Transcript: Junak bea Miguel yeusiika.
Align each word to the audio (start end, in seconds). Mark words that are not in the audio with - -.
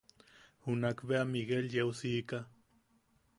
Junak 0.65 0.99
bea 1.07 1.21
Miguel 1.31 1.67
yeusiika. 1.75 2.37